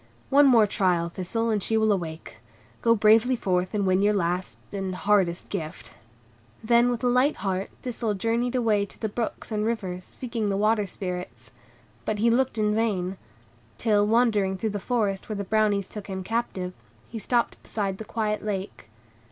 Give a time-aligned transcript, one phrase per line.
[0.31, 2.37] "One more trial, Thistle, and she will awake.
[2.81, 5.93] Go bravely forth and win your last and hardest gift."
[6.63, 10.57] Then with a light heart Thistle journeyed away to the brooks and rivers, seeking the
[10.57, 11.51] Water Spirits.
[12.03, 13.17] But he looked in vain;
[13.77, 16.73] till, wandering through the forest where the Brownies took him captive,
[17.07, 18.89] he stopped beside the quiet lake.